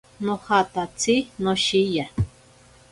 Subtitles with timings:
[0.25, 2.05] Nojatatsi noshiya.